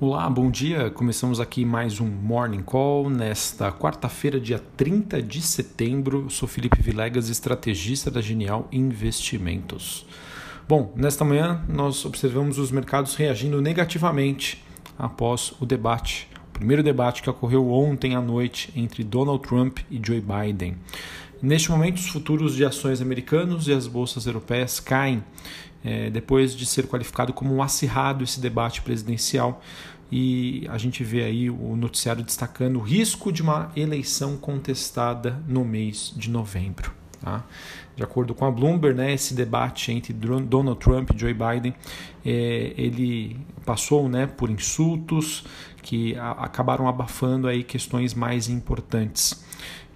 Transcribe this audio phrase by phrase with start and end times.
[0.00, 0.90] Olá, bom dia.
[0.90, 6.22] Começamos aqui mais um Morning Call nesta quarta-feira, dia 30 de setembro.
[6.26, 10.06] Eu sou Felipe Vilegas, estrategista da Genial Investimentos.
[10.68, 14.62] Bom, nesta manhã nós observamos os mercados reagindo negativamente
[14.96, 20.00] após o debate, o primeiro debate que ocorreu ontem à noite entre Donald Trump e
[20.00, 20.76] Joe Biden.
[21.40, 25.22] Neste momento, os futuros de ações americanos e as bolsas europeias caem
[25.84, 29.62] é, depois de ser qualificado como acirrado esse debate presidencial.
[30.10, 35.64] E a gente vê aí o noticiário destacando o risco de uma eleição contestada no
[35.64, 36.92] mês de novembro.
[37.20, 37.44] Tá?
[37.94, 41.74] De acordo com a Bloomberg, né, esse debate entre Donald Trump e Joe Biden,
[42.24, 43.36] é, ele
[43.66, 45.44] passou né, por insultos
[45.82, 49.44] que a, acabaram abafando aí questões mais importantes.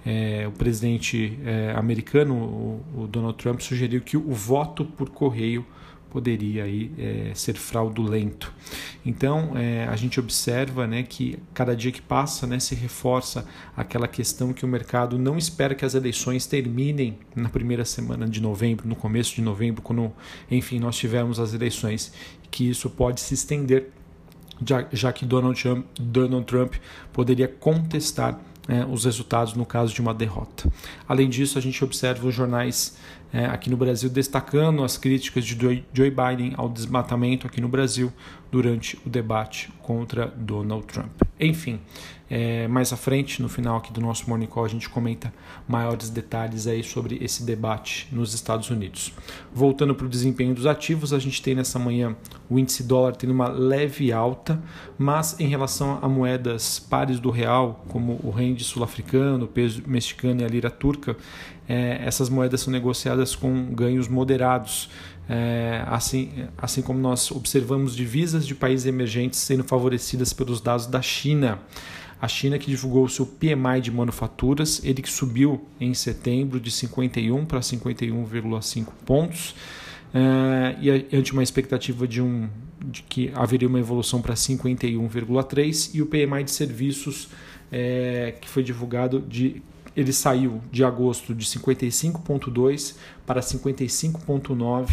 [0.04, 5.64] É, o presidente é, americano, o, o, Donald Trump, sugeriu que o voto por correio
[6.10, 8.52] poderia aí, é, ser fraudulento.
[9.04, 14.06] Então é, a gente observa né, que cada dia que passa né, se reforça aquela
[14.06, 18.86] questão que o mercado não espera que as eleições terminem na primeira semana de novembro,
[18.86, 20.12] no começo de novembro, quando
[20.50, 22.12] enfim nós tivermos as eleições,
[22.50, 23.90] que isso pode se estender
[24.66, 26.74] já, já que Donald Trump, Donald Trump
[27.12, 30.70] poderia contestar é, os resultados no caso de uma derrota.
[31.08, 32.96] Além disso, a gente observa os jornais
[33.32, 35.56] é, aqui no Brasil destacando as críticas de
[35.92, 38.12] Joe Biden ao desmatamento aqui no Brasil
[38.50, 41.22] durante o debate contra Donald Trump.
[41.40, 41.80] Enfim,
[42.34, 45.32] é, mais à frente, no final aqui do nosso Morning Call, a gente comenta
[45.66, 49.12] maiores detalhes aí sobre esse debate nos Estados Unidos.
[49.52, 52.16] Voltando para o desempenho dos ativos, a gente tem nessa manhã
[52.48, 54.62] o índice dólar tendo uma leve alta,
[54.96, 60.40] mas em relação a moedas pares do real, como o rende sul-africano, o peso mexicano
[60.40, 61.16] e a lira turca,
[61.68, 64.90] é, essas moedas são negociadas com ganhos moderados.
[65.28, 71.00] É, assim, assim como nós observamos divisas de países emergentes sendo favorecidas pelos dados da
[71.00, 71.58] China.
[72.20, 76.70] A China que divulgou o seu PMI de manufaturas, ele que subiu em setembro de
[76.70, 79.54] 51 para 51,5 pontos,
[80.14, 82.48] é, e ante uma expectativa de, um,
[82.84, 87.28] de que haveria uma evolução para 51,3 e o PMI de serviços
[87.72, 89.62] é, que foi divulgado de
[89.96, 94.88] ele saiu de agosto de 55,2 para 55,9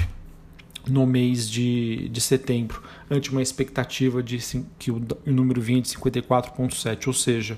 [0.87, 4.39] no mês de, de setembro, ante uma expectativa de
[4.77, 7.57] que o, o número vinha de 54,7, ou seja,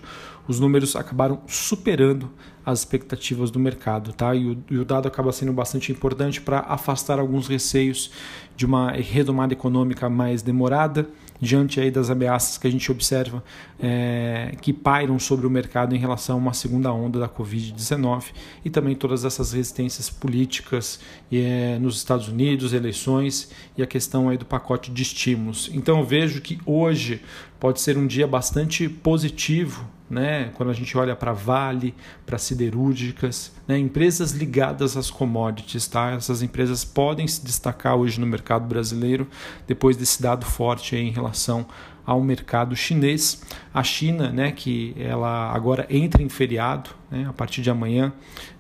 [0.52, 2.30] os números acabaram superando
[2.64, 4.36] as expectativas do mercado, tá?
[4.36, 8.12] E o, e o dado acaba sendo bastante importante para afastar alguns receios
[8.56, 11.10] de uma retomada econômica mais demorada
[11.40, 13.44] diante aí das ameaças que a gente observa
[13.80, 18.26] é, que pairam sobre o mercado em relação a uma segunda onda da Covid-19
[18.64, 21.00] e também todas essas resistências políticas
[21.32, 25.72] é, nos Estados Unidos, eleições e a questão aí do pacote de estímulos.
[25.74, 27.22] Então eu vejo que hoje
[27.60, 30.52] pode ser um dia bastante positivo né?
[30.56, 31.96] quando a gente olha para Vale,
[32.26, 33.78] para siderúrgicas, né?
[33.78, 35.88] empresas ligadas às commodities.
[35.88, 36.12] Tá?
[36.12, 39.28] Essas empresas podem se destacar hoje no mercado brasileiro
[39.66, 41.66] depois desse dado forte em relação
[42.12, 43.42] ao mercado chinês.
[43.74, 48.12] A China, né, que ela agora entra em feriado, né, a partir de amanhã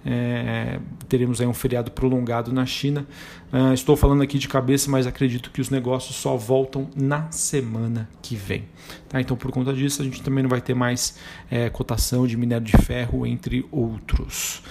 [0.06, 0.80] é,
[1.10, 3.06] teremos aí um feriado prolongado na China.
[3.52, 8.10] Uh, estou falando aqui de cabeça, mas acredito que os negócios só voltam na semana
[8.22, 8.64] que vem.
[9.10, 9.20] Tá?
[9.20, 11.18] Então, por conta disso, a gente também não vai ter mais
[11.50, 14.64] é, cotação de minério de ferro, entre outros.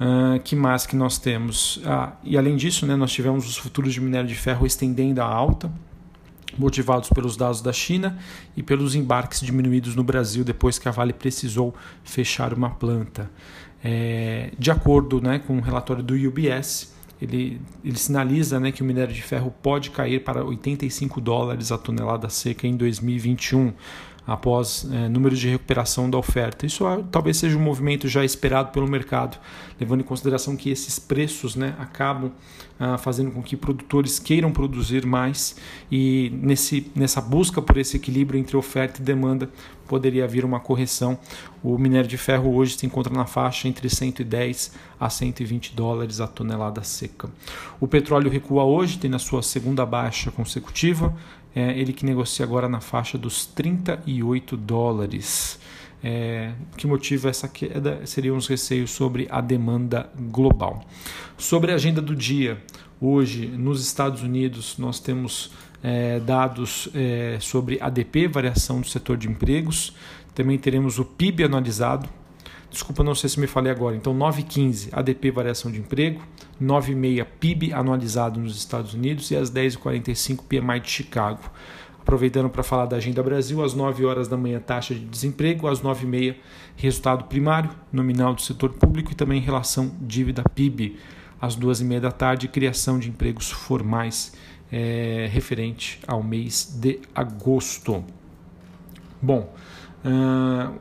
[0.00, 1.80] Uh, que mais que nós temos?
[1.86, 5.24] Ah, e além disso, né, nós tivemos os futuros de minério de ferro estendendo a
[5.24, 5.70] alta
[6.58, 8.18] motivados pelos dados da China
[8.56, 11.74] e pelos embarques diminuídos no Brasil depois que a Vale precisou
[12.04, 13.30] fechar uma planta.
[13.82, 18.82] É, de acordo né, com o um relatório do UBS, ele, ele sinaliza né, que
[18.82, 23.72] o minério de ferro pode cair para 85 dólares a tonelada seca em 2021
[24.26, 26.66] após é, números de recuperação da oferta.
[26.66, 29.38] Isso ah, talvez seja um movimento já esperado pelo mercado,
[29.78, 32.32] levando em consideração que esses preços né, acabam
[32.78, 35.56] ah, fazendo com que produtores queiram produzir mais
[35.90, 39.48] e nesse, nessa busca por esse equilíbrio entre oferta e demanda
[39.86, 41.18] poderia vir uma correção.
[41.62, 46.26] O minério de ferro hoje se encontra na faixa entre 110 a 120 dólares a
[46.26, 47.30] tonelada seca.
[47.80, 51.14] O petróleo recua hoje, tem na sua segunda baixa consecutiva,
[51.54, 55.58] é, ele que negocia agora na faixa dos 38 dólares.
[56.04, 60.84] É, que motiva essa queda seriam os receios sobre a demanda global.
[61.38, 62.62] Sobre a agenda do dia,
[63.00, 65.50] hoje nos Estados Unidos nós temos
[65.82, 69.94] é, dados é, sobre ADP, variação do setor de empregos,
[70.34, 72.08] também teremos o PIB anualizado,
[72.76, 73.96] Desculpa, não sei se me falei agora.
[73.96, 76.20] Então, 9,15 ADP variação de emprego,
[76.60, 81.40] 9,6 PIB anualizado nos Estados Unidos e às 10h45 PMI de Chicago.
[82.00, 85.80] Aproveitando para falar da Agenda Brasil, às 9 horas da manhã, taxa de desemprego, às
[85.80, 86.36] 9 e meia,
[86.76, 90.98] resultado primário, nominal do setor público e também relação dívida-PIB.
[91.40, 94.34] Às duas e meia da tarde, criação de empregos formais
[94.70, 98.04] é, referente ao mês de agosto.
[99.20, 99.54] Bom,
[100.04, 100.74] uh,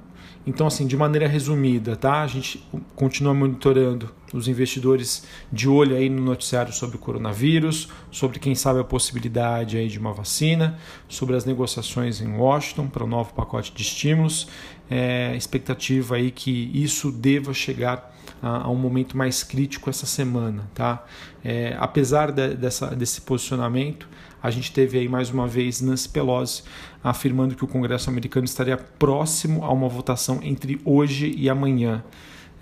[0.46, 2.22] então, assim, de maneira resumida, tá?
[2.22, 2.64] A gente
[2.96, 8.80] continua monitorando os investidores de olho aí no noticiário sobre o coronavírus, sobre quem sabe
[8.80, 10.78] a possibilidade aí de uma vacina,
[11.08, 14.48] sobre as negociações em Washington para o novo pacote de estímulos.
[14.90, 20.70] É, expectativa aí que isso deva chegar a, a um momento mais crítico essa semana,
[20.76, 21.04] tá?
[21.44, 24.08] É, apesar de, dessa, desse posicionamento,
[24.46, 26.62] a gente teve aí mais uma vez Nancy Pelosi
[27.04, 32.04] afirmando que o Congresso americano estaria próximo a uma votação entre hoje e amanhã.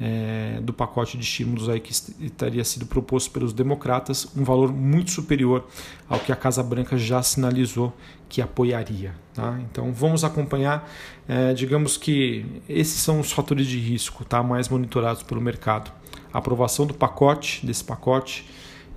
[0.05, 5.11] É, do pacote de estímulos aí que estaria sido proposto pelos democratas, um valor muito
[5.11, 5.65] superior
[6.09, 7.93] ao que a Casa Branca já sinalizou
[8.27, 9.15] que apoiaria.
[9.33, 9.57] Tá?
[9.61, 10.91] Então vamos acompanhar,
[11.25, 14.43] é, digamos que esses são os fatores de risco tá?
[14.43, 15.89] mais monitorados pelo mercado.
[16.33, 18.45] A aprovação do pacote, desse pacote,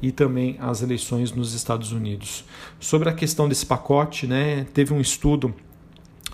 [0.02, 2.44] e também as eleições nos Estados Unidos.
[2.80, 5.54] Sobre a questão desse pacote, né, teve um estudo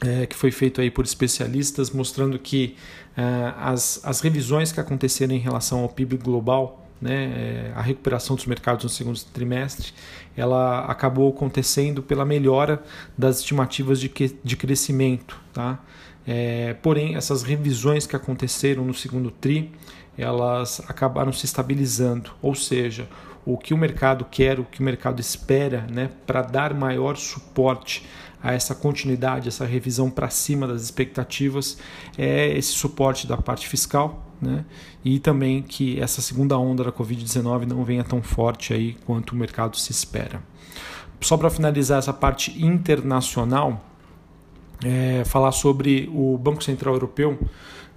[0.04, 2.76] é, que foi feito aí por especialistas mostrando que
[3.16, 3.22] é,
[3.56, 8.46] as, as revisões que aconteceram em relação ao PIB global, né, é, a recuperação dos
[8.46, 9.92] mercados no segundo trimestre,
[10.36, 12.82] ela acabou acontecendo pela melhora
[13.18, 15.38] das estimativas de, que, de crescimento.
[15.52, 15.80] Tá?
[16.26, 19.72] É, porém, essas revisões que aconteceram no segundo TRI,
[20.16, 23.08] elas acabaram se estabilizando, ou seja,
[23.44, 28.06] o que o mercado quer, o que o mercado espera, né, para dar maior suporte
[28.42, 31.78] a essa continuidade, essa revisão para cima das expectativas,
[32.16, 34.64] é esse suporte da parte fiscal, né,
[35.04, 39.36] e também que essa segunda onda da Covid-19 não venha tão forte aí quanto o
[39.36, 40.42] mercado se espera.
[41.20, 43.84] Só para finalizar essa parte internacional,
[44.84, 47.38] é, falar sobre o Banco Central Europeu,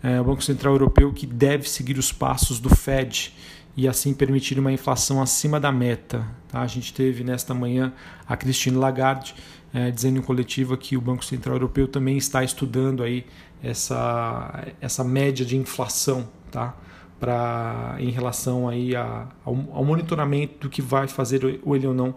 [0.05, 3.33] é, o Banco Central Europeu que deve seguir os passos do Fed
[3.75, 6.23] e assim permitir uma inflação acima da meta.
[6.47, 6.61] Tá?
[6.61, 7.91] A gente teve nesta manhã
[8.27, 9.33] a Christine Lagarde
[9.73, 13.25] é, dizendo em coletiva que o Banco Central Europeu também está estudando aí
[13.63, 16.75] essa, essa média de inflação, tá?
[17.19, 21.93] Pra, em relação aí a, ao, ao monitoramento do que vai fazer o ele ou
[21.93, 22.13] não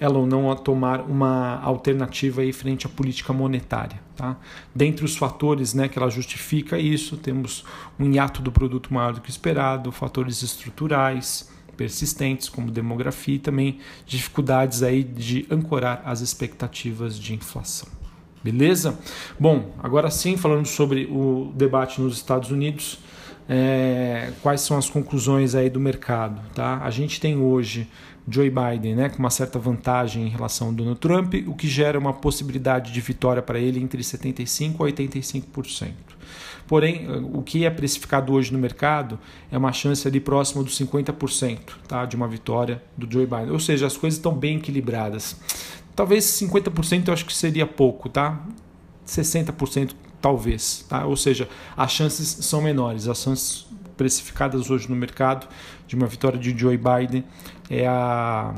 [0.00, 4.00] ela ou não a tomar uma alternativa aí frente à política monetária.
[4.16, 4.36] Tá?
[4.74, 7.64] Dentre os fatores né, que ela justifica isso, temos
[7.98, 13.78] um hiato do produto maior do que esperado, fatores estruturais persistentes, como demografia e também
[14.04, 17.88] dificuldades aí de ancorar as expectativas de inflação.
[18.42, 18.98] Beleza?
[19.38, 22.98] Bom, agora sim, falando sobre o debate nos Estados Unidos,
[23.48, 26.40] é, quais são as conclusões aí do mercado?
[26.54, 26.80] Tá?
[26.82, 27.88] A gente tem hoje
[28.28, 31.98] Joe Biden, né, com uma certa vantagem em relação ao Donald Trump, o que gera
[31.98, 35.92] uma possibilidade de vitória para ele entre 75% a 85%.
[36.66, 39.18] Porém, o que é precificado hoje no mercado
[39.50, 41.58] é uma chance ali próxima dos 50%
[41.88, 43.50] tá, de uma vitória do Joe Biden.
[43.50, 45.36] Ou seja, as coisas estão bem equilibradas.
[45.96, 48.40] Talvez 50% eu acho que seria pouco, tá?
[49.04, 51.06] 60% talvez, tá?
[51.06, 53.66] Ou seja, as chances são menores, as chances
[54.00, 55.46] precificadas hoje no mercado
[55.86, 57.22] de uma vitória de Joe Biden
[57.68, 58.54] é, a,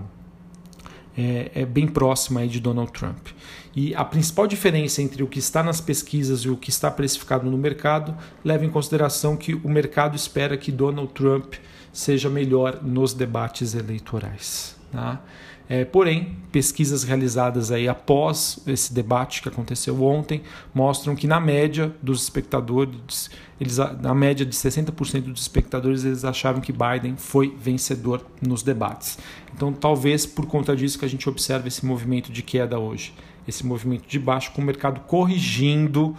[1.19, 3.27] é, é bem próxima de Donald Trump.
[3.75, 7.51] E a principal diferença entre o que está nas pesquisas e o que está precificado
[7.51, 11.55] no mercado leva em consideração que o mercado espera que Donald Trump
[11.93, 14.77] seja melhor nos debates eleitorais.
[14.93, 15.21] Tá?
[15.69, 20.43] É, porém, pesquisas realizadas aí após esse debate que aconteceu ontem
[20.75, 26.61] mostram que na média dos espectadores, eles, na média de 60% dos espectadores, eles acharam
[26.61, 29.19] que Biden foi vencedor nos debates.
[29.55, 33.15] Então, talvez por conta disso que a gente observa esse movimento de queda hoje,
[33.47, 36.15] esse movimento de baixo com o mercado corrigindo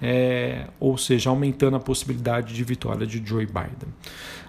[0.00, 3.92] é, ou seja, aumentando a possibilidade de vitória de Joe Biden.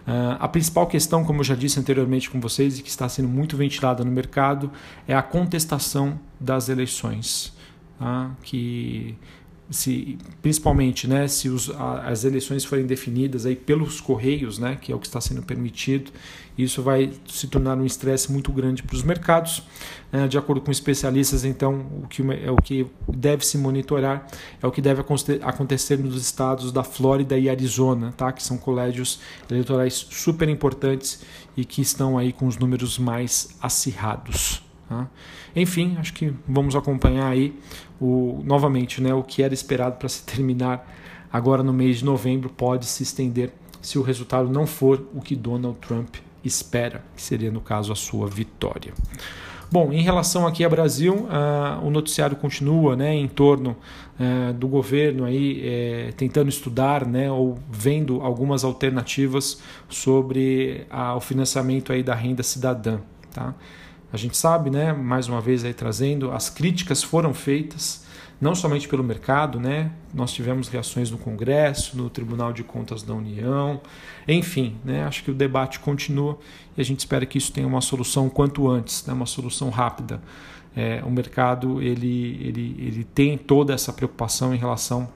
[0.08, 3.27] Uh, a principal questão, como eu já disse anteriormente com vocês e que está sendo
[3.27, 4.72] muito ventilada no mercado,
[5.08, 7.53] é a contestação das eleições,
[8.00, 8.32] tá?
[8.41, 9.15] que
[9.69, 14.91] se principalmente né, se os, a, as eleições forem definidas aí pelos correios, né, que
[14.91, 16.11] é o que está sendo permitido,
[16.57, 19.63] isso vai se tornar um estresse muito grande para os mercados.
[20.11, 24.27] É, de acordo com especialistas, então, o que é o que deve se monitorar
[24.61, 25.01] é o que deve
[25.41, 31.21] acontecer nos estados da Flórida e Arizona, tá, que são colégios eleitorais super importantes
[31.55, 34.68] e que estão aí com os números mais acirrados.
[34.89, 35.08] Tá?
[35.55, 37.53] Enfim, acho que vamos acompanhar aí
[38.01, 40.91] o, novamente né, o que era esperado para se terminar
[41.31, 45.36] agora no mês de novembro pode se estender se o resultado não for o que
[45.36, 48.93] Donald Trump espera, que seria no caso a sua vitória.
[49.72, 53.77] Bom, em relação aqui ao Brasil, uh, o noticiário continua né, em torno
[54.19, 61.19] uh, do governo aí, eh, tentando estudar né, ou vendo algumas alternativas sobre uh, o
[61.19, 63.00] financiamento aí da renda cidadã.
[63.31, 63.53] Tá?
[64.11, 68.07] A gente sabe, né, mais uma vez aí trazendo, as críticas foram feitas
[68.41, 69.91] não somente pelo mercado, né?
[70.13, 73.81] Nós tivemos reações no Congresso, no Tribunal de Contas da União,
[74.27, 75.03] enfim, né?
[75.03, 76.39] Acho que o debate continua
[76.77, 79.13] e a gente espera que isso tenha uma solução quanto antes, né?
[79.13, 80.21] Uma solução rápida.
[80.75, 85.09] É, o mercado ele, ele, ele tem toda essa preocupação em relação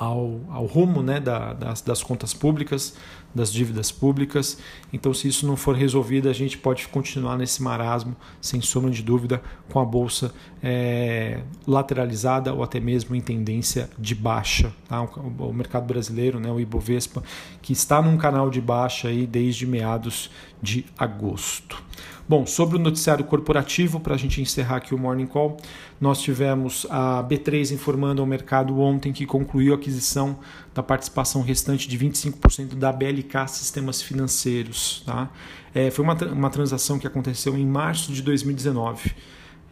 [0.00, 2.96] ao, ao rumo né, da, das, das contas públicas,
[3.34, 4.58] das dívidas públicas.
[4.92, 9.02] Então, se isso não for resolvido, a gente pode continuar nesse marasmo, sem sombra de
[9.02, 10.32] dúvida, com a bolsa
[10.62, 14.72] é, lateralizada ou até mesmo em tendência de baixa.
[14.88, 15.02] Tá?
[15.02, 17.22] O, mercado brasileiro, né, o Ibovespa,
[17.62, 20.30] que está num canal de baixa aí desde meados
[20.62, 21.82] de agosto.
[22.30, 25.56] Bom, sobre o noticiário corporativo, para a gente encerrar aqui o Morning Call,
[26.00, 30.38] nós tivemos a B3 informando ao mercado ontem que concluiu a aquisição
[30.72, 35.02] da participação restante de 25% da BLK Sistemas Financeiros.
[35.04, 35.30] Tá?
[35.74, 39.12] É, foi uma, uma transação que aconteceu em março de 2019.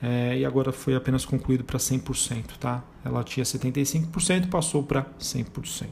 [0.01, 2.45] É, e agora foi apenas concluído para 100%.
[2.61, 2.83] Tá?
[3.05, 5.87] Ela tinha 75%, passou para 100%.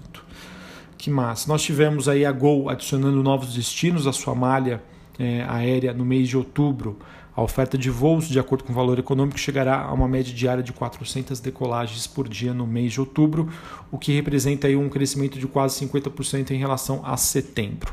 [0.96, 1.48] Que massa.
[1.48, 4.82] Nós tivemos aí a Gol adicionando novos destinos à sua malha
[5.18, 6.98] é, aérea no mês de outubro.
[7.36, 10.62] A oferta de voos, de acordo com o valor econômico, chegará a uma média diária
[10.62, 13.50] de 400 decolagens por dia no mês de outubro,
[13.92, 17.92] o que representa aí um crescimento de quase 50% em relação a setembro.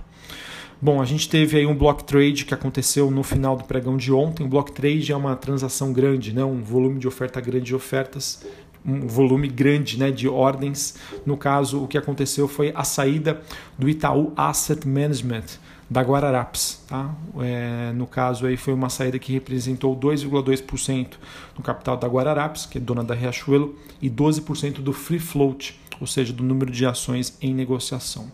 [0.81, 4.13] Bom, a gente teve aí um block trade que aconteceu no final do pregão de
[4.13, 4.45] ontem.
[4.45, 6.43] O block trade é uma transação grande, né?
[6.45, 8.45] um volume de oferta grande de ofertas,
[8.85, 10.95] um volume grande né, de ordens.
[11.25, 13.41] No caso, o que aconteceu foi a saída
[13.77, 15.59] do Itaú Asset Management
[15.93, 16.83] da Guararapes.
[16.87, 17.13] Tá?
[17.39, 21.13] É, no caso, aí foi uma saída que representou 2,2%
[21.55, 26.07] no capital da Guararapes, que é dona da Riachuelo, e 12% do free float, ou
[26.07, 28.31] seja, do número de ações em negociação.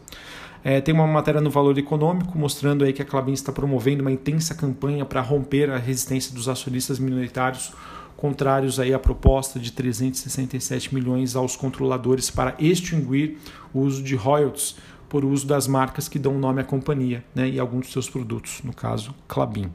[0.63, 4.12] É, tem uma matéria no Valor Econômico mostrando aí que a Clabin está promovendo uma
[4.12, 7.74] intensa campanha para romper a resistência dos acionistas minoritários
[8.16, 13.38] contrários aí à proposta de 367 milhões aos controladores para extinguir
[13.74, 14.75] o uso de royalties
[15.10, 18.62] por uso das marcas que dão nome à companhia né, e alguns dos seus produtos,
[18.63, 19.72] no caso Clabin.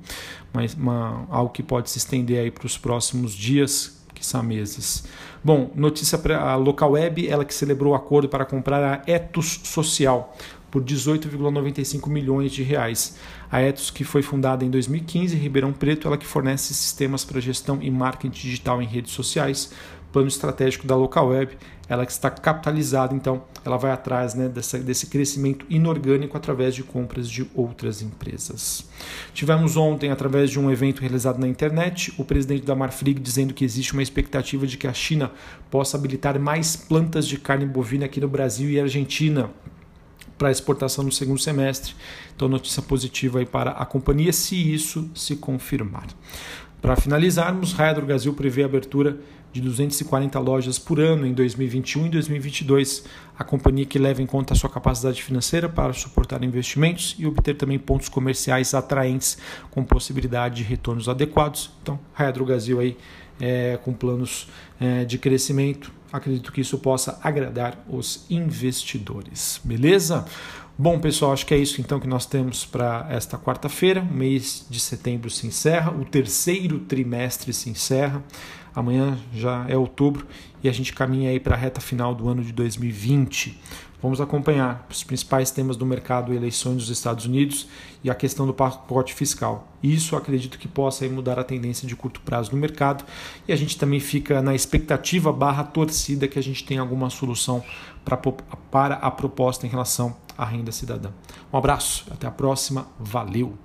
[0.53, 5.05] Mas uma, algo que pode se estender aí para os próximos dias, que são meses.
[5.43, 9.61] Bom, notícia para a Local Web, ela que celebrou o acordo para comprar a Etos
[9.64, 10.35] Social
[10.71, 13.17] por 18,95 milhões de reais.
[13.50, 17.41] A Etos, que foi fundada em 2015 em Ribeirão Preto, ela que fornece sistemas para
[17.41, 19.73] gestão e marketing digital em redes sociais,
[20.12, 21.57] plano estratégico da Local Web,
[21.88, 26.83] ela que está capitalizada, então ela vai atrás né, dessa, desse crescimento inorgânico através de
[26.83, 28.88] compras de outras empresas.
[29.33, 33.64] Tivemos ontem, através de um evento realizado na internet, o presidente da Marfrig dizendo que
[33.64, 35.31] existe uma expectativa de que a China
[35.71, 39.50] possa habilitar mais plantas de carne bovina aqui no Brasil e Argentina
[40.38, 41.95] para exportação no segundo semestre.
[42.35, 46.07] Então, notícia positiva aí para a companhia, se isso se confirmar.
[46.83, 49.19] Para finalizarmos, Raia Brasil prevê a abertura
[49.54, 53.04] de 240 lojas por ano em 2021 e 2022.
[53.38, 57.56] A companhia que leva em conta a sua capacidade financeira para suportar investimentos e obter
[57.56, 59.38] também pontos comerciais atraentes
[59.70, 61.70] com possibilidade de retornos adequados.
[61.80, 62.96] Então, Raia Brasil aí
[63.40, 64.49] é, com planos
[64.80, 65.92] é, de crescimento.
[66.12, 69.61] Acredito que isso possa agradar os investidores.
[69.62, 70.25] Beleza?
[70.76, 74.00] Bom, pessoal, acho que é isso então que nós temos para esta quarta-feira.
[74.00, 78.20] O mês de setembro se encerra, o terceiro trimestre se encerra.
[78.75, 80.26] Amanhã já é outubro
[80.62, 83.61] e a gente caminha aí para a reta final do ano de 2020.
[84.04, 87.66] Vamos acompanhar os principais temas do mercado, eleições dos Estados Unidos
[88.02, 89.73] e a questão do pacote fiscal.
[89.83, 93.02] Isso acredito que possa mudar a tendência de curto prazo no mercado
[93.49, 97.64] e a gente também fica na expectativa barra torcida que a gente tenha alguma solução
[98.04, 98.19] pra,
[98.71, 101.09] para a proposta em relação à renda cidadã.
[101.50, 103.57] Um abraço, até a próxima, valeu!